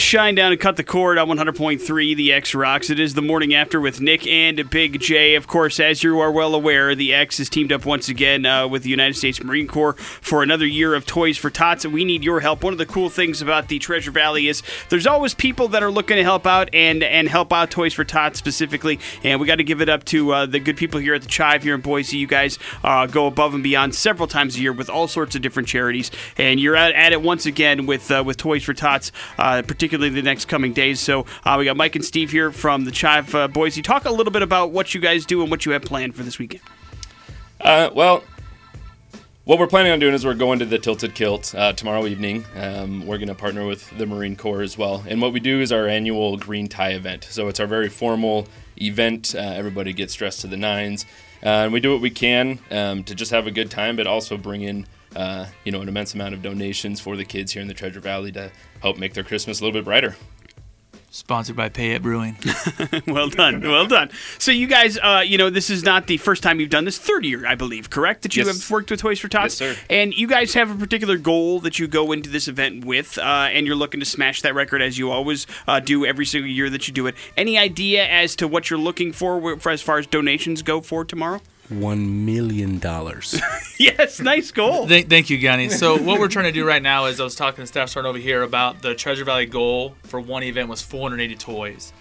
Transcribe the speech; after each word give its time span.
shine 0.00 0.34
down 0.34 0.50
and 0.50 0.60
cut 0.60 0.76
the 0.76 0.82
cord 0.82 1.18
on 1.18 1.28
100.3 1.28 2.16
The 2.16 2.32
X 2.32 2.54
Rocks. 2.54 2.90
It 2.90 2.98
is 2.98 3.14
the 3.14 3.22
morning 3.22 3.54
after 3.54 3.80
with 3.80 4.00
Nick 4.00 4.26
and 4.26 4.68
Big 4.70 4.98
J. 5.00 5.34
Of 5.34 5.46
course, 5.46 5.78
as 5.78 6.02
you 6.02 6.18
are 6.20 6.32
well 6.32 6.54
aware, 6.54 6.94
the 6.94 7.12
X 7.12 7.38
has 7.38 7.48
teamed 7.48 7.70
up 7.70 7.84
once 7.84 8.08
again 8.08 8.46
uh, 8.46 8.66
with 8.66 8.82
the 8.82 8.88
United 8.88 9.14
States 9.14 9.42
Marine 9.42 9.66
Corps 9.66 9.94
for 9.94 10.42
another 10.42 10.66
year 10.66 10.94
of 10.94 11.06
Toys 11.06 11.36
for 11.36 11.50
Tots. 11.50 11.84
And 11.84 11.92
we 11.92 12.04
need 12.04 12.24
your 12.24 12.40
help. 12.40 12.64
One 12.64 12.72
of 12.72 12.78
the 12.78 12.86
cool 12.86 13.10
things 13.10 13.42
about 13.42 13.68
the 13.68 13.78
Treasure 13.78 14.10
Valley 14.10 14.48
is 14.48 14.62
there's 14.88 15.06
always 15.06 15.34
people 15.34 15.68
that 15.68 15.82
are 15.82 15.90
looking 15.90 16.16
to 16.16 16.22
help 16.22 16.46
out 16.46 16.70
and, 16.72 17.02
and 17.02 17.28
help 17.28 17.52
out 17.52 17.70
Toys 17.70 17.92
for 17.92 18.04
Tots 18.04 18.38
specifically. 18.38 18.98
And 19.22 19.40
we 19.40 19.46
got 19.46 19.56
to 19.56 19.64
give 19.64 19.80
it 19.82 19.88
up 19.88 20.04
to 20.04 20.32
uh, 20.32 20.46
the 20.46 20.60
good 20.60 20.76
people 20.76 20.98
here 20.98 21.14
at 21.14 21.22
the 21.22 21.28
Chive 21.28 21.62
here 21.62 21.74
in 21.74 21.82
Boise. 21.82 22.16
You 22.16 22.26
guys 22.26 22.58
uh, 22.82 23.06
go 23.06 23.26
above 23.26 23.54
and 23.54 23.62
beyond 23.62 23.94
several 23.94 24.26
times 24.26 24.56
a 24.56 24.60
year 24.60 24.72
with 24.72 24.88
all 24.88 25.08
sorts 25.08 25.36
of 25.36 25.42
different 25.42 25.68
charities. 25.68 26.10
And 26.38 26.58
you're 26.58 26.76
at, 26.76 26.94
at 26.94 27.12
it 27.12 27.20
once 27.20 27.44
again 27.44 27.86
with, 27.86 28.10
uh, 28.10 28.22
with 28.24 28.38
Toys 28.38 28.64
for 28.64 28.72
Tots. 28.72 29.12
Uh, 29.38 29.62
particularly 29.90 30.14
the 30.14 30.24
next 30.24 30.44
coming 30.44 30.72
days. 30.72 31.00
So 31.00 31.26
uh, 31.44 31.56
we 31.58 31.64
got 31.64 31.76
Mike 31.76 31.96
and 31.96 32.04
Steve 32.04 32.30
here 32.30 32.52
from 32.52 32.84
the 32.84 32.92
Chive 32.92 33.34
uh, 33.34 33.48
Boise. 33.48 33.82
Talk 33.82 34.04
a 34.04 34.12
little 34.12 34.30
bit 34.30 34.42
about 34.42 34.70
what 34.70 34.94
you 34.94 35.00
guys 35.00 35.26
do 35.26 35.42
and 35.42 35.50
what 35.50 35.66
you 35.66 35.72
have 35.72 35.82
planned 35.82 36.14
for 36.14 36.22
this 36.22 36.38
weekend. 36.38 36.62
Uh, 37.60 37.90
well, 37.92 38.22
what 39.46 39.58
we're 39.58 39.66
planning 39.66 39.90
on 39.90 39.98
doing 39.98 40.14
is 40.14 40.24
we're 40.24 40.34
going 40.34 40.60
to 40.60 40.64
the 40.64 40.78
Tilted 40.78 41.16
Kilt 41.16 41.56
uh, 41.56 41.72
tomorrow 41.72 42.06
evening. 42.06 42.44
Um, 42.54 43.04
we're 43.04 43.18
going 43.18 43.30
to 43.30 43.34
partner 43.34 43.66
with 43.66 43.90
the 43.98 44.06
Marine 44.06 44.36
Corps 44.36 44.62
as 44.62 44.78
well. 44.78 45.02
And 45.08 45.20
what 45.20 45.32
we 45.32 45.40
do 45.40 45.60
is 45.60 45.72
our 45.72 45.88
annual 45.88 46.36
green 46.36 46.68
tie 46.68 46.90
event. 46.90 47.24
So 47.28 47.48
it's 47.48 47.58
our 47.58 47.66
very 47.66 47.88
formal 47.88 48.46
event. 48.80 49.34
Uh, 49.34 49.40
everybody 49.40 49.92
gets 49.92 50.14
dressed 50.14 50.42
to 50.42 50.46
the 50.46 50.56
nines. 50.56 51.04
and 51.42 51.72
we 51.72 51.80
do 51.80 51.92
what 51.92 52.00
we 52.00 52.10
can 52.10 52.60
um, 52.70 53.02
to 53.02 53.14
just 53.16 53.32
have 53.32 53.48
a 53.48 53.50
good 53.50 53.72
time, 53.72 53.96
but 53.96 54.06
also 54.06 54.36
bring 54.36 54.62
in 54.62 54.86
uh, 55.16 55.46
you 55.64 55.72
know, 55.72 55.80
an 55.80 55.88
immense 55.88 56.14
amount 56.14 56.34
of 56.34 56.42
donations 56.42 57.00
for 57.00 57.16
the 57.16 57.24
kids 57.24 57.52
here 57.52 57.62
in 57.62 57.68
the 57.68 57.74
Treasure 57.74 58.00
Valley 58.00 58.32
to 58.32 58.50
help 58.82 58.98
make 58.98 59.14
their 59.14 59.24
Christmas 59.24 59.60
a 59.60 59.64
little 59.64 59.78
bit 59.78 59.84
brighter. 59.84 60.16
Sponsored 61.12 61.56
by 61.56 61.68
Payette 61.68 62.02
Brewing. 62.02 62.36
well 63.08 63.28
done, 63.28 63.62
well 63.62 63.86
done. 63.86 64.10
So 64.38 64.52
you 64.52 64.68
guys, 64.68 64.96
uh, 64.96 65.24
you 65.26 65.38
know, 65.38 65.50
this 65.50 65.68
is 65.68 65.82
not 65.82 66.06
the 66.06 66.18
first 66.18 66.40
time 66.40 66.60
you've 66.60 66.70
done 66.70 66.84
this. 66.84 66.98
Third 66.98 67.24
year, 67.24 67.44
I 67.44 67.56
believe, 67.56 67.90
correct? 67.90 68.22
That 68.22 68.36
you 68.36 68.44
yes. 68.44 68.62
have 68.62 68.70
worked 68.70 68.92
with 68.92 69.00
Toys 69.00 69.18
for 69.18 69.26
Tots. 69.26 69.60
Yes, 69.60 69.76
sir. 69.76 69.82
And 69.90 70.14
you 70.14 70.28
guys 70.28 70.54
have 70.54 70.70
a 70.70 70.76
particular 70.76 71.18
goal 71.18 71.58
that 71.60 71.80
you 71.80 71.88
go 71.88 72.12
into 72.12 72.30
this 72.30 72.46
event 72.46 72.84
with, 72.84 73.18
uh, 73.18 73.48
and 73.50 73.66
you're 73.66 73.74
looking 73.74 73.98
to 73.98 74.06
smash 74.06 74.42
that 74.42 74.54
record 74.54 74.82
as 74.82 74.98
you 74.98 75.10
always 75.10 75.48
uh, 75.66 75.80
do 75.80 76.06
every 76.06 76.24
single 76.24 76.48
year 76.48 76.70
that 76.70 76.86
you 76.86 76.94
do 76.94 77.08
it. 77.08 77.16
Any 77.36 77.58
idea 77.58 78.06
as 78.06 78.36
to 78.36 78.46
what 78.46 78.70
you're 78.70 78.78
looking 78.78 79.12
for, 79.12 79.58
for 79.58 79.70
as 79.70 79.82
far 79.82 79.98
as 79.98 80.06
donations 80.06 80.62
go 80.62 80.80
for 80.80 81.04
tomorrow? 81.04 81.40
One 81.70 82.24
million 82.26 82.78
dollars. 82.78 83.40
yes, 83.78 84.20
nice 84.20 84.50
goal. 84.50 84.86
Thank, 84.86 85.08
thank 85.08 85.30
you, 85.30 85.38
Gunny. 85.38 85.68
So 85.70 85.96
what 85.96 86.20
we're 86.20 86.28
trying 86.28 86.46
to 86.46 86.52
do 86.52 86.66
right 86.66 86.82
now 86.82 87.06
is 87.06 87.20
I 87.20 87.24
was 87.24 87.34
talking 87.34 87.62
to 87.62 87.66
staff 87.66 87.88
sergeant 87.88 88.10
over 88.10 88.18
here 88.18 88.42
about 88.42 88.82
the 88.82 88.94
Treasure 88.94 89.24
Valley 89.24 89.46
goal 89.46 89.94
for 90.04 90.20
one 90.20 90.42
event 90.42 90.68
was 90.68 90.82
480 90.82 91.36
toys. 91.36 91.92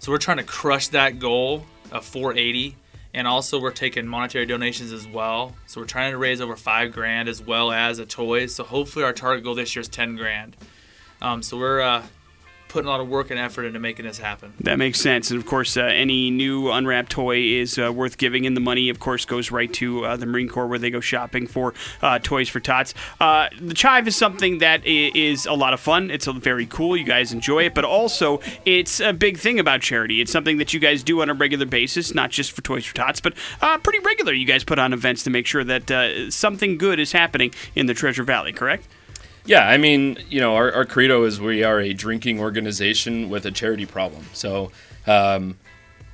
So 0.00 0.12
we're 0.12 0.18
trying 0.18 0.36
to 0.38 0.44
crush 0.44 0.88
that 0.88 1.18
goal 1.18 1.64
of 1.90 2.04
480, 2.04 2.76
and 3.14 3.26
also 3.26 3.60
we're 3.60 3.70
taking 3.70 4.06
monetary 4.06 4.46
donations 4.46 4.92
as 4.92 5.06
well. 5.06 5.54
So 5.66 5.80
we're 5.80 5.86
trying 5.86 6.12
to 6.12 6.18
raise 6.18 6.40
over 6.40 6.56
five 6.56 6.92
grand 6.92 7.28
as 7.28 7.40
well 7.40 7.72
as 7.72 7.98
a 8.00 8.04
toys. 8.06 8.54
So 8.54 8.64
hopefully 8.64 9.04
our 9.04 9.12
target 9.12 9.44
goal 9.44 9.54
this 9.54 9.74
year 9.74 9.80
is 9.80 9.88
10 9.88 10.16
grand. 10.16 10.56
Um, 11.22 11.42
so 11.42 11.56
we're 11.56 11.80
uh, 11.80 12.02
putting 12.68 12.88
a 12.88 12.90
lot 12.90 13.00
of 13.00 13.08
work 13.08 13.30
and 13.30 13.38
effort 13.38 13.64
into 13.64 13.78
making 13.78 14.04
this 14.04 14.18
happen. 14.18 14.52
That 14.60 14.78
makes 14.78 15.00
sense. 15.00 15.30
And 15.30 15.38
of 15.38 15.46
course, 15.46 15.76
uh, 15.76 15.82
any 15.82 16.30
new 16.30 16.70
unwrapped 16.70 17.10
toy 17.10 17.38
is 17.38 17.78
uh, 17.78 17.92
worth 17.92 18.18
giving, 18.18 18.46
and 18.46 18.56
the 18.56 18.60
money, 18.60 18.88
of 18.88 18.98
course, 18.98 19.24
goes 19.24 19.50
right 19.50 19.72
to 19.74 20.04
uh, 20.04 20.16
the 20.16 20.26
Marine 20.26 20.48
Corps 20.48 20.66
where 20.66 20.78
they 20.78 20.90
go 20.90 21.00
shopping 21.00 21.46
for 21.46 21.72
uh, 22.02 22.18
toys 22.18 22.48
for 22.48 22.60
tots. 22.60 22.92
Uh, 23.20 23.48
the 23.60 23.74
Chive 23.74 24.08
is 24.08 24.16
something 24.16 24.58
that 24.58 24.84
is 24.84 25.46
a 25.46 25.52
lot 25.52 25.72
of 25.72 25.80
fun. 25.80 26.10
It's 26.10 26.26
very 26.26 26.66
cool. 26.66 26.96
You 26.96 27.04
guys 27.04 27.32
enjoy 27.32 27.64
it, 27.64 27.74
but 27.74 27.84
also 27.84 28.40
it's 28.64 28.98
a 28.98 29.12
big 29.12 29.38
thing 29.38 29.60
about 29.60 29.80
charity. 29.80 30.20
It's 30.20 30.32
something 30.32 30.58
that 30.58 30.74
you 30.74 30.80
guys 30.80 31.02
do 31.02 31.22
on 31.22 31.30
a 31.30 31.34
regular 31.34 31.66
basis, 31.66 32.14
not 32.14 32.30
just 32.30 32.52
for 32.52 32.62
Toys 32.62 32.84
for 32.84 32.94
Tots, 32.94 33.20
but 33.20 33.34
uh, 33.62 33.78
pretty 33.78 34.00
regular. 34.00 34.32
You 34.32 34.46
guys 34.46 34.64
put 34.64 34.78
on 34.78 34.92
events 34.92 35.22
to 35.24 35.30
make 35.30 35.46
sure 35.46 35.62
that 35.62 36.32
something 36.32 36.76
good 36.76 36.98
is 36.98 37.12
happening 37.12 37.54
in 37.74 37.86
the 37.86 37.94
Treasure 37.94 38.24
Valley, 38.24 38.52
correct? 38.52 38.88
Yeah, 39.46 39.68
I 39.68 39.76
mean, 39.76 40.18
you 40.30 40.40
know, 40.40 40.54
our, 40.54 40.72
our 40.72 40.84
credo 40.86 41.24
is 41.24 41.38
we 41.38 41.64
are 41.64 41.78
a 41.78 41.92
drinking 41.92 42.40
organization 42.40 43.28
with 43.28 43.44
a 43.44 43.50
charity 43.50 43.84
problem. 43.84 44.24
So 44.32 44.72
um, 45.06 45.58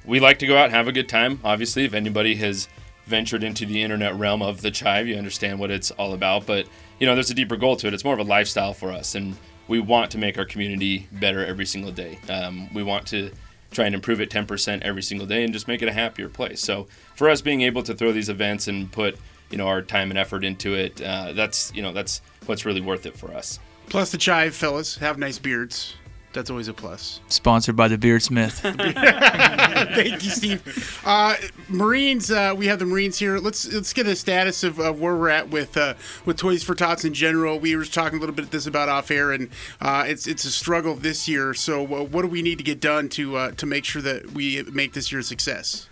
we 0.05 0.19
like 0.19 0.41
to 0.41 0.47
go 0.49 0.57
out 0.57 0.65
and 0.65 0.75
have 0.75 0.89
a 0.89 0.93
good 0.93 1.09
time. 1.09 1.39
Obviously, 1.45 1.85
if 1.85 1.95
anybody 1.95 2.35
has 2.37 2.69
ventured 3.07 3.45
into 3.45 3.67
the 3.67 3.83
internet 3.83 4.17
realm 4.17 4.43
of 4.43 4.63
the 4.63 4.71
chive, 4.73 5.07
you 5.07 5.17
understand 5.17 5.61
what 5.61 5.71
it's 5.71 5.93
all 5.93 6.13
about. 6.13 6.45
But, 6.45 6.67
you 6.99 7.07
know, 7.07 7.15
there's 7.15 7.31
a 7.31 7.35
deeper 7.35 7.57
goal 7.57 7.77
to 7.77 7.87
it. 7.87 7.95
It's 7.95 8.05
more 8.05 8.15
of 8.15 8.21
a 8.21 8.25
lifestyle 8.25 8.75
for 8.75 8.91
us. 8.91 9.15
And 9.15 9.37
we 9.69 9.79
want 9.79 10.11
to 10.11 10.19
make 10.19 10.37
our 10.37 10.45
community 10.45 11.07
better 11.13 11.47
every 11.47 11.67
single 11.67 11.93
day. 11.93 12.19
Um, 12.29 12.69
we 12.75 12.83
want 12.83 13.07
to 13.09 13.31
try 13.71 13.87
and 13.87 13.95
improve 13.95 14.21
it 14.21 14.29
10% 14.31 14.83
every 14.83 15.03
single 15.03 15.29
day 15.29 15.45
and 15.45 15.53
just 15.53 15.69
make 15.69 15.83
it 15.83 15.89
a 15.89 15.93
happier 15.93 16.29
place. 16.29 16.61
So 16.61 16.89
for 17.15 17.31
us 17.31 17.41
being 17.41 17.61
able 17.61 17.85
to 17.85 17.95
throw 17.95 18.11
these 18.11 18.29
events 18.29 18.67
and 18.67 18.91
put, 18.91 19.17
you 19.51 19.59
know, 19.59 19.69
our 19.69 19.83
time 19.83 20.11
and 20.11 20.19
effort 20.19 20.43
into 20.43 20.75
it, 20.75 21.01
uh, 21.01 21.33
that's, 21.33 21.73
you 21.73 21.83
know, 21.83 21.93
that's 21.93 22.21
what's 22.51 22.67
really 22.67 22.81
worth 22.81 23.07
it 23.07 23.17
for 23.17 23.33
us. 23.33 23.61
Plus, 23.89 24.11
the 24.11 24.19
chive 24.19 24.55
fellas 24.55 24.97
have 24.97 25.19
nice 25.19 25.39
beards. 25.39 25.95
That's 26.33 26.51
always 26.51 26.69
a 26.69 26.73
plus. 26.73 27.21
Sponsored 27.29 27.75
by 27.75 27.89
the 27.89 27.97
Beardsmith. 27.99 28.61
Thank 29.95 30.25
you, 30.25 30.31
Steve. 30.31 31.01
Uh, 31.05 31.35
Marines, 31.69 32.31
uh, 32.31 32.55
we 32.57 32.67
have 32.67 32.79
the 32.79 32.87
Marines 32.87 33.19
here. 33.19 33.39
Let's 33.39 33.73
let's 33.73 33.93
get 33.93 34.07
a 34.07 34.15
status 34.15 34.63
of, 34.63 34.79
of 34.79 35.01
where 35.01 35.17
we're 35.17 35.29
at 35.29 35.49
with 35.49 35.77
uh, 35.77 35.95
with 36.25 36.37
Toys 36.37 36.63
for 36.63 36.77
Tots 36.77 37.05
in 37.05 37.15
general. 37.15 37.59
We 37.59 37.75
were 37.75 37.83
just 37.83 37.95
talking 37.95 38.19
a 38.19 38.21
little 38.21 38.35
bit 38.35 38.45
of 38.45 38.51
this 38.51 38.67
about 38.67 38.89
off 38.89 39.11
air, 39.11 39.33
and 39.33 39.49
uh, 39.81 40.05
it's 40.07 40.29
it's 40.29 40.45
a 40.45 40.53
struggle 40.53 40.95
this 40.95 41.27
year. 41.27 41.53
So, 41.53 41.83
uh, 41.83 42.05
what 42.05 42.23
do 42.23 42.29
we 42.29 42.43
need 42.43 42.59
to 42.59 42.65
get 42.65 42.81
done 42.81 43.09
to 43.11 43.37
uh, 43.37 43.51
to 43.53 43.67
make 43.67 43.85
sure 43.85 44.03
that 44.03 44.31
we 44.31 44.63
make 44.73 44.93
this 44.93 45.11
year 45.11 45.21
a 45.21 45.25
success? 45.25 45.89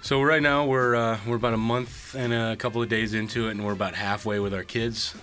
So 0.00 0.22
right 0.22 0.42
now 0.42 0.64
we're 0.64 1.18
we're 1.26 1.36
about 1.36 1.54
a 1.54 1.58
month 1.58 2.14
and 2.14 2.32
a 2.32 2.56
couple 2.56 2.82
of 2.82 2.88
days 2.88 3.12
into 3.12 3.48
it, 3.48 3.52
and 3.52 3.64
we're 3.64 3.72
about 3.72 3.94
halfway 3.94 4.38
with 4.40 4.54
our 4.54 4.64
kids 4.64 5.14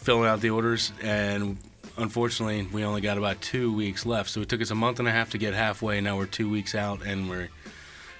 filling 0.00 0.28
out 0.28 0.40
the 0.40 0.50
orders, 0.50 0.92
and 1.02 1.58
unfortunately, 1.96 2.66
we 2.72 2.84
only 2.84 3.00
got 3.00 3.18
about 3.18 3.40
two 3.40 3.72
weeks 3.72 4.06
left. 4.06 4.30
So 4.30 4.40
it 4.40 4.48
took 4.48 4.60
us 4.60 4.70
a 4.70 4.74
month 4.74 4.98
and 4.98 5.06
a 5.06 5.10
half 5.10 5.30
to 5.30 5.38
get 5.38 5.54
halfway. 5.54 6.00
Now 6.00 6.16
we're 6.16 6.26
two 6.26 6.50
weeks 6.50 6.74
out, 6.74 7.02
and 7.02 7.28
we're 7.28 7.50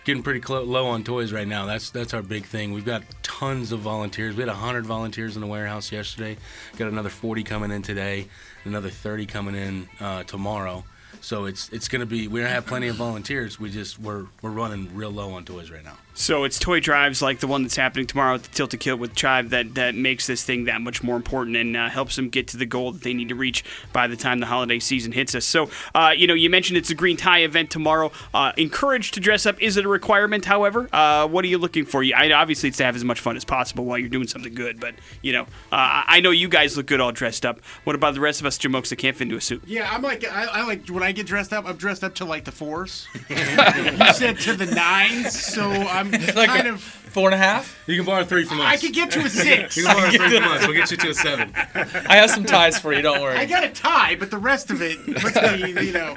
getting 0.04 0.22
pretty 0.22 0.40
clo- 0.40 0.62
low 0.64 0.86
on 0.86 1.04
toys 1.04 1.32
right 1.32 1.48
now. 1.48 1.66
That's 1.66 1.90
that's 1.90 2.14
our 2.14 2.22
big 2.22 2.44
thing. 2.44 2.72
We've 2.72 2.84
got 2.84 3.02
tons 3.22 3.72
of 3.72 3.80
volunteers. 3.80 4.36
We 4.36 4.42
had 4.42 4.50
hundred 4.50 4.86
volunteers 4.86 5.36
in 5.36 5.40
the 5.40 5.48
warehouse 5.48 5.90
yesterday. 5.90 6.36
Got 6.76 6.88
another 6.88 7.08
forty 7.10 7.42
coming 7.42 7.70
in 7.70 7.82
today. 7.82 8.28
Another 8.64 8.90
thirty 8.90 9.26
coming 9.26 9.54
in 9.54 9.88
uh, 10.00 10.24
tomorrow. 10.24 10.84
So 11.22 11.46
it's 11.46 11.68
it's 11.70 11.88
going 11.88 12.00
to 12.00 12.06
be 12.06 12.28
we're 12.28 12.44
to 12.44 12.50
have 12.50 12.66
plenty 12.66 12.88
of 12.88 12.96
volunteers. 12.96 13.58
We 13.58 13.70
just 13.70 13.98
we're 13.98 14.26
we're 14.42 14.50
running 14.50 14.94
real 14.94 15.10
low 15.10 15.32
on 15.32 15.44
toys 15.44 15.70
right 15.70 15.84
now. 15.84 15.96
So 16.14 16.44
it's 16.44 16.58
toy 16.58 16.80
drives 16.80 17.22
like 17.22 17.40
the 17.40 17.46
one 17.46 17.62
that's 17.62 17.76
happening 17.76 18.06
tomorrow 18.06 18.34
at 18.34 18.42
the 18.42 18.48
Tilted 18.50 18.80
Kilt 18.80 18.98
with 18.98 19.14
Chive 19.14 19.50
that 19.50 19.74
that 19.74 19.94
makes 19.94 20.26
this 20.26 20.44
thing 20.44 20.64
that 20.64 20.80
much 20.80 21.02
more 21.02 21.16
important 21.16 21.56
and 21.56 21.76
uh, 21.76 21.88
helps 21.88 22.16
them 22.16 22.28
get 22.28 22.48
to 22.48 22.56
the 22.56 22.66
goal 22.66 22.92
that 22.92 23.02
they 23.02 23.14
need 23.14 23.28
to 23.28 23.34
reach 23.34 23.64
by 23.92 24.06
the 24.06 24.16
time 24.16 24.40
the 24.40 24.46
holiday 24.46 24.78
season 24.78 25.12
hits 25.12 25.34
us. 25.34 25.44
So 25.44 25.70
uh, 25.94 26.12
you 26.14 26.26
know 26.26 26.34
you 26.34 26.50
mentioned 26.50 26.76
it's 26.76 26.90
a 26.90 26.94
green 26.94 27.16
tie 27.16 27.40
event 27.40 27.70
tomorrow. 27.70 28.12
Uh, 28.34 28.52
encouraged 28.56 29.14
to 29.14 29.20
dress 29.20 29.46
up. 29.46 29.60
Is 29.62 29.76
it 29.76 29.84
a 29.84 29.88
requirement? 29.88 30.44
However, 30.44 30.88
uh, 30.92 31.26
what 31.26 31.44
are 31.44 31.48
you 31.48 31.58
looking 31.58 31.86
for? 31.86 32.04
I, 32.04 32.32
obviously 32.32 32.68
it's 32.68 32.78
to 32.78 32.84
have 32.84 32.96
as 32.96 33.04
much 33.04 33.20
fun 33.20 33.36
as 33.36 33.44
possible 33.44 33.84
while 33.84 33.98
you're 33.98 34.08
doing 34.08 34.28
something 34.28 34.54
good. 34.54 34.80
But 34.80 34.96
you 35.22 35.32
know 35.32 35.42
uh, 35.72 36.04
I 36.06 36.20
know 36.20 36.30
you 36.30 36.48
guys 36.48 36.76
look 36.76 36.86
good 36.86 37.00
all 37.00 37.12
dressed 37.12 37.46
up. 37.46 37.60
What 37.84 37.96
about 37.96 38.14
the 38.14 38.20
rest 38.20 38.40
of 38.40 38.46
us 38.46 38.58
jamokes 38.58 38.88
that 38.90 38.96
can't 38.96 39.16
fit 39.16 39.24
into 39.24 39.36
a 39.36 39.40
suit? 39.40 39.62
Yeah, 39.66 39.88
I'm 39.90 40.02
like 40.02 40.26
I, 40.26 40.44
I 40.44 40.66
like 40.66 40.86
when 40.88 41.02
I 41.02 41.12
get 41.12 41.26
dressed 41.26 41.52
up. 41.52 41.66
I'm 41.66 41.76
dressed 41.76 42.04
up 42.04 42.14
to 42.16 42.24
like 42.24 42.44
the 42.44 42.52
fours. 42.52 43.06
you 43.30 44.12
said 44.12 44.38
to 44.40 44.54
the 44.54 44.66
nines, 44.66 45.38
so 45.40 45.62
I'm 45.62 46.09
like 46.34 46.48
kind 46.48 46.68
a, 46.68 46.72
of 46.74 46.80
four 46.80 47.28
and 47.28 47.34
a 47.34 47.38
half. 47.38 47.78
You 47.86 47.96
can 47.96 48.06
borrow 48.06 48.24
three 48.24 48.44
from 48.44 48.60
us. 48.60 48.66
I 48.66 48.76
could 48.76 48.92
get 48.92 49.10
to 49.12 49.20
a 49.20 49.28
six. 49.28 49.76
You 49.76 49.84
can 49.84 49.94
borrow 49.96 50.10
three 50.10 50.40
from 50.40 50.48
us. 50.52 50.66
We'll 50.66 50.76
get 50.76 50.90
you 50.90 50.96
to 50.96 51.10
a 51.10 51.14
seven. 51.14 51.52
I 51.54 52.16
have 52.16 52.30
some 52.30 52.44
ties 52.44 52.78
for 52.78 52.92
you. 52.92 53.02
Don't 53.02 53.20
worry. 53.20 53.36
I 53.36 53.46
got 53.46 53.64
a 53.64 53.70
tie, 53.70 54.16
but 54.16 54.30
the 54.30 54.38
rest 54.38 54.70
of 54.70 54.82
it, 54.82 54.98
let's 55.08 55.62
be, 55.62 55.86
you 55.86 55.92
know, 55.92 56.16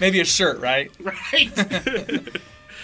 maybe 0.00 0.20
a 0.20 0.24
shirt, 0.24 0.60
right? 0.60 0.90
right. 1.00 1.50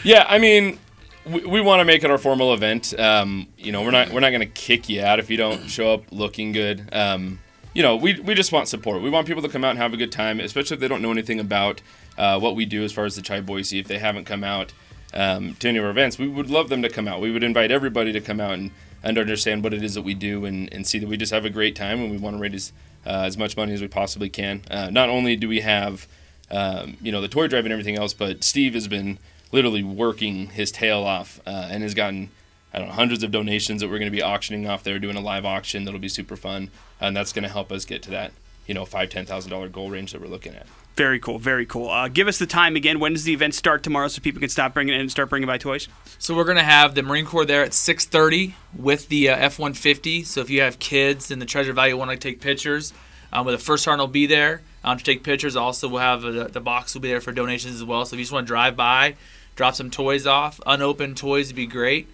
Yeah, 0.05 0.27
I 0.29 0.39
mean, 0.39 0.79
we, 1.25 1.45
we 1.47 1.61
want 1.61 1.81
to 1.81 1.85
make 1.85 2.05
it 2.05 2.11
our 2.11 2.19
formal 2.19 2.53
event. 2.53 2.99
Um, 2.99 3.49
you 3.57 3.73
know, 3.73 3.83
we're 3.83 3.91
not 3.91 4.11
we're 4.11 4.21
not 4.21 4.31
going 4.31 4.41
to 4.41 4.47
kick 4.47 4.89
you 4.89 5.03
out 5.03 5.19
if 5.19 5.31
you 5.31 5.37
don't 5.37 5.69
show 5.69 5.95
up 5.95 6.05
looking 6.11 6.53
good. 6.53 6.89
Um, 6.93 7.41
you 7.75 7.83
know, 7.83 7.97
we, 7.97 8.21
we 8.21 8.35
just 8.35 8.53
want 8.53 8.69
support. 8.69 9.03
We 9.03 9.11
want 9.11 9.27
people 9.27 9.43
to 9.43 9.49
come 9.49 9.65
out 9.65 9.71
and 9.71 9.79
have 9.79 9.93
a 9.93 9.97
good 9.97 10.13
time, 10.13 10.39
especially 10.39 10.77
if 10.77 10.81
they 10.81 10.87
don't 10.87 11.03
know 11.03 11.11
anything 11.11 11.41
about 11.41 11.83
uh, 12.17 12.39
what 12.39 12.55
we 12.55 12.67
do 12.67 12.85
as 12.85 12.93
far 12.93 13.05
as 13.05 13.17
the 13.17 13.23
Chive 13.23 13.47
Boise. 13.47 13.81
If 13.81 13.89
they 13.89 13.99
haven't 13.99 14.27
come 14.27 14.45
out 14.45 14.73
um, 15.15 15.55
to 15.61 15.69
any 15.69 15.79
of 15.79 15.85
our 15.85 15.91
events, 15.91 16.19
we 16.19 16.29
would 16.29 16.51
love 16.51 16.69
them 16.69 16.83
to 16.83 16.89
come 16.89 17.09
out. 17.09 17.21
We 17.21 17.31
would 17.31 17.43
invite 17.43 17.71
everybody 17.71 18.13
to 18.13 18.21
come 18.21 18.41
out 18.41 18.55
and, 18.55 18.71
and 19.03 19.17
understand 19.17 19.63
what 19.63 19.73
it 19.73 19.83
is 19.83 19.95
that 19.95 20.03
we 20.03 20.15
do 20.15 20.45
and, 20.45 20.73
and 20.73 20.87
see 20.87 20.99
that 20.99 21.09
we 21.09 21.17
just 21.17 21.33
have 21.33 21.45
a 21.45 21.51
great 21.51 21.77
time 21.77 22.01
and 22.01 22.11
we 22.11 22.19
want 22.19 22.37
to 22.37 22.41
raise 22.43 22.73
uh, 23.07 23.23
as 23.25 23.39
much 23.39 23.57
money 23.57 23.73
as 23.73 23.81
we 23.81 23.89
possibly 23.89 24.29
can. 24.29 24.63
Uh, 24.71 24.91
not 24.91 25.09
only 25.09 25.37
do 25.37 25.49
we 25.49 25.61
have, 25.61 26.07
um, 26.51 26.97
you 27.01 27.13
know, 27.13 27.21
the 27.21 27.29
toy 27.29 27.47
drive 27.47 27.65
and 27.65 27.73
everything 27.73 27.97
else, 27.97 28.13
but 28.13 28.45
Steve 28.45 28.75
has 28.75 28.89
been 28.89 29.19
literally 29.53 29.83
working 29.83 30.49
his 30.49 30.73
tail 30.73 31.05
off 31.05 31.41
uh, 31.47 31.69
and 31.71 31.83
has 31.83 31.95
gotten– 31.95 32.31
I 32.75 32.79
don't 32.79 32.89
know, 32.89 32.95
hundreds 32.95 33.23
of 33.23 33.31
donations 33.31 33.81
that 33.81 33.89
we're 33.89 34.01
going 34.01 34.11
to 34.11 34.17
be 34.17 34.23
auctioning 34.23 34.67
off 34.67 34.83
there, 34.83 34.99
doing 34.99 35.15
a 35.15 35.21
live 35.21 35.45
auction 35.45 35.85
that'll 35.85 36.01
be 36.01 36.09
super 36.09 36.35
fun, 36.35 36.73
and 37.01 37.17
that's 37.17 37.33
going 37.33 37.45
to 37.45 37.49
help 37.49 37.71
us 37.71 37.85
get 37.85 38.03
to 38.03 38.11
that 38.11 38.33
you 38.67 38.75
know 38.75 38.85
five 38.85 39.11
ten 39.11 39.27
thousand 39.27 39.51
dollar 39.51 39.69
goal 39.69 39.91
range 39.91 40.13
that 40.13 40.21
we're 40.21 40.29
looking 40.29 40.55
at. 40.55 40.67
Very 40.97 41.19
cool, 41.19 41.41
very 41.41 41.67
cool. 41.67 41.91
Uh, 41.91 42.07
give 42.07 42.29
us 42.29 42.39
the 42.39 42.47
time 42.47 42.77
again. 42.77 43.01
When 43.01 43.15
does 43.15 43.25
the 43.25 43.33
event 43.33 43.55
start 43.55 43.83
tomorrow 43.83 44.07
so 44.07 44.21
people 44.21 44.39
can 44.39 44.49
stop 44.49 44.75
bringing 44.75 44.95
in 44.95 45.01
and 45.01 45.11
start 45.11 45.29
bringing 45.29 45.49
by 45.49 45.59
toys? 45.59 45.89
So 46.19 46.37
we're 46.37 46.45
gonna 46.45 46.63
have 46.63 46.95
the 46.95 47.03
Marine 47.03 47.27
Corps 47.27 47.45
there 47.45 47.65
at 47.65 47.73
6:30 47.73 48.55
with 48.77 49.09
the 49.09 49.31
uh, 49.31 49.37
F-150. 49.37 50.25
So 50.25 50.41
if 50.41 50.51
you 50.51 50.61
have 50.61 50.79
kids 50.79 51.31
in 51.31 51.41
the 51.41 51.47
Treasure 51.47 51.73
Valley 51.73 51.95
want 51.95 52.11
to 52.11 52.17
take 52.17 52.41
pictures, 52.41 52.93
um, 53.33 53.45
with 53.45 53.59
the 53.59 53.65
first 53.65 53.83
sergeant 53.83 54.01
will 54.01 54.07
be 54.07 54.27
there 54.27 54.63
um, 54.85 54.97
to 54.97 55.05
take 55.05 55.25
pictures. 55.25 55.57
Also, 55.57 55.89
we'll 55.89 56.01
have 56.01 56.25
uh, 56.25 56.31
the, 56.31 56.45
the 56.45 56.61
box 56.61 56.95
will 56.95 57.01
be 57.01 57.09
there 57.09 57.21
for 57.21 57.33
donations 57.33 57.75
as 57.75 57.85
well. 57.85 58.05
So 58.05 58.15
if 58.15 58.19
you 58.19 58.25
just 58.25 58.33
want 58.33 58.47
to 58.47 58.49
drive 58.49 58.77
by, 58.77 59.17
drop 59.57 59.75
some 59.75 59.91
toys 59.91 60.27
off, 60.27 60.61
unopened 60.65 61.17
toys 61.17 61.49
would 61.49 61.57
be 61.57 61.67
great. 61.67 62.09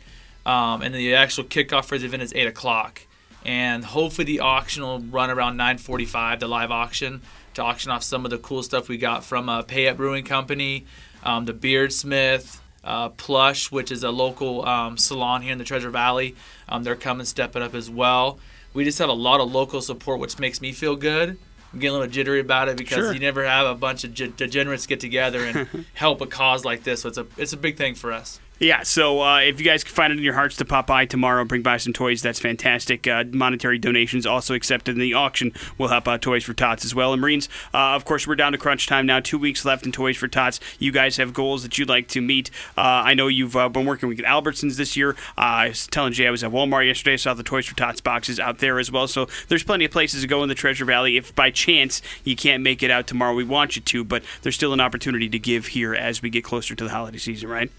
Um, 0.46 0.80
and 0.80 0.94
the 0.94 1.14
actual 1.14 1.44
kickoff 1.44 1.84
for 1.84 1.98
the 1.98 2.06
event 2.06 2.22
is 2.22 2.32
eight 2.34 2.46
o'clock, 2.46 3.02
and 3.44 3.84
hopefully 3.84 4.24
the 4.24 4.40
auction 4.40 4.82
will 4.82 5.00
run 5.00 5.30
around 5.30 5.56
9:45. 5.56 6.40
The 6.40 6.48
live 6.48 6.70
auction 6.70 7.22
to 7.54 7.62
auction 7.62 7.90
off 7.90 8.02
some 8.02 8.24
of 8.24 8.30
the 8.30 8.38
cool 8.38 8.62
stuff 8.62 8.88
we 8.88 8.96
got 8.98 9.24
from 9.24 9.48
uh, 9.48 9.62
Payette 9.62 9.96
Brewing 9.96 10.24
Company, 10.24 10.86
um, 11.24 11.46
the 11.46 11.52
Beardsmith, 11.54 12.58
uh, 12.84 13.08
Plush, 13.10 13.70
which 13.72 13.90
is 13.90 14.04
a 14.04 14.10
local 14.10 14.64
um, 14.66 14.96
salon 14.96 15.42
here 15.42 15.52
in 15.52 15.58
the 15.58 15.64
Treasure 15.64 15.90
Valley. 15.90 16.36
Um, 16.68 16.82
they're 16.84 16.96
coming 16.96 17.26
stepping 17.26 17.62
up 17.62 17.74
as 17.74 17.90
well. 17.90 18.38
We 18.72 18.84
just 18.84 18.98
have 19.00 19.08
a 19.08 19.12
lot 19.14 19.40
of 19.40 19.50
local 19.50 19.80
support, 19.80 20.20
which 20.20 20.38
makes 20.38 20.60
me 20.60 20.70
feel 20.72 20.94
good. 20.94 21.36
I'm 21.72 21.78
getting 21.78 21.94
a 21.96 21.98
little 21.98 22.12
jittery 22.12 22.40
about 22.40 22.68
it 22.68 22.76
because 22.76 22.98
Sure. 22.98 23.12
you 23.12 23.18
never 23.20 23.44
have 23.44 23.66
a 23.66 23.74
bunch 23.74 24.04
of 24.04 24.12
ge- 24.14 24.34
degenerates 24.36 24.86
get 24.86 25.00
together 25.00 25.44
and 25.44 25.86
help 25.94 26.20
a 26.20 26.26
cause 26.26 26.64
like 26.64 26.82
this. 26.84 27.02
So 27.02 27.08
it's 27.08 27.18
a 27.18 27.26
it's 27.36 27.52
a 27.52 27.56
big 27.56 27.76
thing 27.76 27.94
for 27.94 28.12
us. 28.12 28.40
Yeah, 28.62 28.82
so 28.82 29.22
uh, 29.22 29.38
if 29.38 29.58
you 29.58 29.64
guys 29.64 29.82
can 29.82 29.94
find 29.94 30.12
it 30.12 30.18
in 30.18 30.22
your 30.22 30.34
hearts 30.34 30.56
to 30.56 30.66
pop 30.66 30.86
by 30.86 31.06
tomorrow 31.06 31.40
and 31.40 31.48
bring 31.48 31.62
by 31.62 31.78
some 31.78 31.94
toys, 31.94 32.20
that's 32.20 32.38
fantastic. 32.38 33.08
Uh, 33.08 33.24
monetary 33.32 33.78
donations 33.78 34.26
also 34.26 34.52
accepted 34.52 34.96
in 34.96 35.00
the 35.00 35.14
auction 35.14 35.54
will 35.78 35.88
help 35.88 36.06
out 36.06 36.20
Toys 36.20 36.44
for 36.44 36.52
Tots 36.52 36.84
as 36.84 36.94
well. 36.94 37.14
And 37.14 37.22
Marines, 37.22 37.48
uh, 37.72 37.94
of 37.94 38.04
course, 38.04 38.26
we're 38.26 38.36
down 38.36 38.52
to 38.52 38.58
crunch 38.58 38.86
time 38.86 39.06
now. 39.06 39.18
Two 39.18 39.38
weeks 39.38 39.64
left 39.64 39.86
in 39.86 39.92
Toys 39.92 40.18
for 40.18 40.28
Tots. 40.28 40.60
You 40.78 40.92
guys 40.92 41.16
have 41.16 41.32
goals 41.32 41.62
that 41.62 41.78
you'd 41.78 41.88
like 41.88 42.06
to 42.08 42.20
meet. 42.20 42.50
Uh, 42.76 42.82
I 42.82 43.14
know 43.14 43.28
you've 43.28 43.56
uh, 43.56 43.70
been 43.70 43.86
working 43.86 44.10
with 44.10 44.18
Albertsons 44.18 44.76
this 44.76 44.94
year. 44.94 45.12
Uh, 45.38 45.40
I 45.40 45.68
was 45.68 45.86
telling 45.86 46.12
Jay 46.12 46.26
I 46.26 46.30
was 46.30 46.44
at 46.44 46.50
Walmart 46.50 46.86
yesterday. 46.86 47.16
Saw 47.16 47.32
the 47.32 47.42
Toys 47.42 47.64
for 47.64 47.76
Tots 47.76 48.02
boxes 48.02 48.38
out 48.38 48.58
there 48.58 48.78
as 48.78 48.92
well. 48.92 49.08
So 49.08 49.26
there's 49.48 49.64
plenty 49.64 49.86
of 49.86 49.90
places 49.90 50.20
to 50.20 50.26
go 50.26 50.42
in 50.42 50.50
the 50.50 50.54
Treasure 50.54 50.84
Valley. 50.84 51.16
If 51.16 51.34
by 51.34 51.50
chance 51.50 52.02
you 52.24 52.36
can't 52.36 52.62
make 52.62 52.82
it 52.82 52.90
out 52.90 53.06
tomorrow, 53.06 53.34
we 53.34 53.42
want 53.42 53.76
you 53.76 53.80
to, 53.80 54.04
but 54.04 54.22
there's 54.42 54.54
still 54.54 54.74
an 54.74 54.80
opportunity 54.80 55.30
to 55.30 55.38
give 55.38 55.68
here 55.68 55.94
as 55.94 56.20
we 56.20 56.28
get 56.28 56.44
closer 56.44 56.74
to 56.74 56.84
the 56.84 56.90
holiday 56.90 57.16
season, 57.16 57.48
right? 57.48 57.70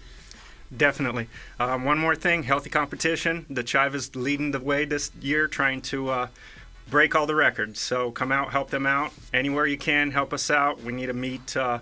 Definitely. 0.74 1.28
Um, 1.60 1.84
one 1.84 1.98
more 1.98 2.16
thing 2.16 2.44
healthy 2.44 2.70
competition. 2.70 3.44
The 3.50 3.62
Chive 3.62 3.94
is 3.94 4.16
leading 4.16 4.52
the 4.52 4.60
way 4.60 4.84
this 4.84 5.10
year, 5.20 5.46
trying 5.46 5.82
to 5.82 6.08
uh, 6.08 6.28
break 6.88 7.14
all 7.14 7.26
the 7.26 7.34
records. 7.34 7.80
So 7.80 8.10
come 8.10 8.32
out, 8.32 8.52
help 8.52 8.70
them 8.70 8.86
out. 8.86 9.12
Anywhere 9.34 9.66
you 9.66 9.76
can, 9.76 10.12
help 10.12 10.32
us 10.32 10.50
out. 10.50 10.82
We 10.82 10.92
need 10.92 11.06
to 11.06 11.12
meet 11.12 11.56
uh, 11.56 11.80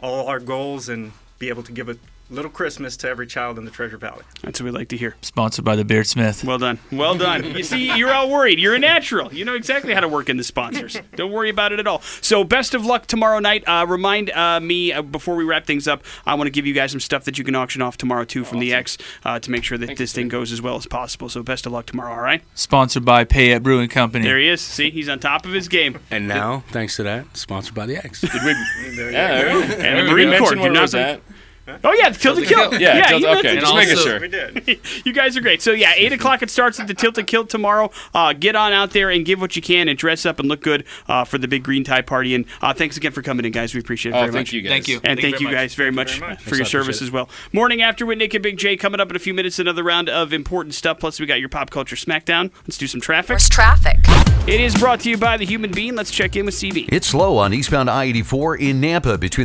all 0.00 0.26
our 0.28 0.40
goals 0.40 0.88
and 0.88 1.12
be 1.38 1.48
able 1.48 1.62
to 1.62 1.72
give 1.72 1.88
a 1.88 1.96
little 2.28 2.50
Christmas 2.50 2.96
to 2.98 3.08
every 3.08 3.26
child 3.26 3.58
in 3.58 3.64
the 3.64 3.70
Treasure 3.70 3.96
Valley. 3.98 4.22
That's 4.42 4.60
what 4.60 4.64
we 4.64 4.70
like 4.70 4.88
to 4.88 4.96
hear. 4.96 5.16
Sponsored 5.22 5.64
by 5.64 5.76
the 5.76 5.84
Beardsmith. 5.84 6.44
Well 6.44 6.58
done. 6.58 6.78
Well 6.90 7.16
done. 7.16 7.44
You 7.56 7.62
see, 7.62 7.96
you're 7.96 8.12
all 8.12 8.28
worried. 8.30 8.58
You're 8.58 8.74
a 8.74 8.78
natural. 8.78 9.32
You 9.32 9.44
know 9.44 9.54
exactly 9.54 9.94
how 9.94 10.00
to 10.00 10.08
work 10.08 10.28
in 10.28 10.36
the 10.36 10.44
sponsors. 10.44 10.98
Don't 11.14 11.32
worry 11.32 11.50
about 11.50 11.72
it 11.72 11.78
at 11.80 11.86
all. 11.86 12.00
So, 12.00 12.44
best 12.44 12.74
of 12.74 12.84
luck 12.84 13.06
tomorrow 13.06 13.38
night. 13.38 13.64
Uh, 13.66 13.86
remind 13.88 14.30
uh, 14.30 14.60
me 14.60 14.92
uh, 14.92 15.02
before 15.02 15.36
we 15.36 15.44
wrap 15.44 15.66
things 15.66 15.86
up. 15.86 16.02
I 16.26 16.34
want 16.34 16.46
to 16.46 16.50
give 16.50 16.66
you 16.66 16.74
guys 16.74 16.90
some 16.90 17.00
stuff 17.00 17.24
that 17.24 17.38
you 17.38 17.44
can 17.44 17.54
auction 17.54 17.82
off 17.82 17.96
tomorrow 17.96 18.24
too 18.24 18.44
from 18.44 18.58
the 18.58 18.72
X 18.74 18.98
uh, 19.24 19.38
to 19.38 19.50
make 19.50 19.64
sure 19.64 19.78
that 19.78 19.86
Thank 19.86 19.98
this 19.98 20.12
you, 20.16 20.22
thing 20.22 20.28
goes 20.28 20.52
as 20.52 20.60
well 20.60 20.76
as 20.76 20.86
possible. 20.86 21.28
So, 21.28 21.42
best 21.42 21.66
of 21.66 21.72
luck 21.72 21.86
tomorrow. 21.86 22.12
All 22.12 22.20
right. 22.20 22.42
Sponsored 22.54 23.04
by 23.04 23.24
Payette 23.24 23.62
Brewing 23.62 23.88
Company. 23.88 24.24
There 24.24 24.38
he 24.38 24.48
is. 24.48 24.60
See, 24.60 24.90
he's 24.90 25.08
on 25.08 25.18
top 25.20 25.46
of 25.46 25.52
his 25.52 25.68
game. 25.68 25.98
And 26.10 26.26
now, 26.28 26.64
thanks 26.70 26.96
to 26.96 27.02
that, 27.04 27.36
sponsored 27.36 27.74
by 27.74 27.86
the 27.86 27.96
X. 27.96 28.20
Did 28.20 28.32
we? 28.44 29.12
yeah, 29.12 29.50
all 29.52 29.60
right. 29.60 29.70
And 29.78 30.06
the 30.06 30.12
Marine 30.12 30.28
Corps, 30.38 30.40
mention 30.40 30.58
do 30.58 30.70
not 30.70 30.82
was 30.82 30.90
forget- 30.92 31.08
at? 31.10 31.35
Oh 31.84 31.92
yeah, 31.92 32.10
kill 32.12 32.34
the 32.34 32.44
kill. 32.46 32.74
Yeah, 32.80 33.08
Tilted- 33.08 33.20
you 33.22 33.28
okay, 33.38 33.42
mentioned- 33.42 33.60
just 33.60 33.74
making 33.74 33.96
sure. 33.96 34.20
We 34.20 34.28
did. 34.28 34.80
you 35.04 35.12
guys 35.12 35.36
are 35.36 35.40
great. 35.40 35.62
So 35.62 35.72
yeah, 35.72 35.92
eight 35.96 36.12
o'clock 36.12 36.42
it 36.42 36.50
starts 36.50 36.78
at 36.80 36.86
the 36.86 36.94
Tilt 36.94 37.18
and 37.18 37.26
Kill 37.26 37.44
tomorrow. 37.46 37.90
Uh, 38.14 38.32
get 38.32 38.54
on 38.56 38.72
out 38.72 38.90
there 38.92 39.10
and 39.10 39.24
give 39.24 39.40
what 39.40 39.56
you 39.56 39.62
can 39.62 39.88
and 39.88 39.98
dress 39.98 40.24
up 40.26 40.38
and 40.38 40.48
look 40.48 40.60
good 40.62 40.84
uh, 41.08 41.24
for 41.24 41.38
the 41.38 41.48
big 41.48 41.62
green 41.64 41.84
tie 41.84 42.02
party. 42.02 42.34
And 42.34 42.44
uh, 42.62 42.72
thanks 42.72 42.96
again 42.96 43.12
for 43.12 43.22
coming 43.22 43.44
in, 43.44 43.52
guys. 43.52 43.74
We 43.74 43.80
appreciate 43.80 44.12
it 44.12 44.16
Oh, 44.16 44.20
very 44.20 44.32
thank 44.32 44.46
much. 44.48 44.52
you 44.52 44.62
guys. 44.62 44.70
Thank 44.70 44.88
you. 44.88 44.96
And 45.04 45.20
thank, 45.20 45.34
very 45.34 45.40
you 45.40 45.46
much. 45.48 45.54
guys 45.54 45.74
very 45.74 45.90
much, 45.90 46.18
very 46.18 46.30
much. 46.32 46.42
for 46.42 46.50
your 46.50 46.56
Thanks, 46.58 46.68
I 46.68 46.72
service 46.72 46.96
appreciate 46.98 47.06
as 47.08 47.10
well. 47.12 47.28
Morning 47.52 47.82
after 47.82 48.06
with 48.06 48.18
Nick 48.18 48.34
and 48.34 48.42
Big 48.42 48.56
J 48.58 48.76
coming 48.76 49.00
up 49.00 49.10
in 49.10 49.16
a 49.16 49.20
few 49.20 49.34
minutes. 49.34 49.58
Another 49.58 49.82
round 49.82 50.08
of 50.08 50.32
important 50.32 50.74
stuff. 50.74 50.98
Plus, 51.00 51.18
we 51.20 51.26
got 51.26 51.40
your 51.40 51.48
pop 51.48 51.70
culture 51.70 51.96
smackdown. 51.96 52.50
Let's 52.66 52.78
do 52.78 52.86
some 52.86 53.00
traffic. 53.00 53.30
Where's 53.30 53.48
traffic? 53.48 53.98
It 54.46 54.60
is 54.60 54.76
brought 54.76 55.00
to 55.00 55.10
you 55.10 55.16
by 55.18 55.36
the 55.36 55.44
Human 55.44 55.72
Being. 55.72 55.96
Let's 55.96 56.12
check 56.12 56.36
in 56.36 56.46
with 56.46 56.54
CB. 56.54 56.88
It's 56.92 57.08
slow 57.08 57.36
on 57.38 57.52
eastbound 57.52 57.90
I 57.90 58.04
84 58.04 58.56
in 58.56 58.80
Nampa 58.80 59.18
between 59.18 59.44